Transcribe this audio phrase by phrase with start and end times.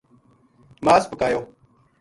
[0.85, 1.41] مااس پکایو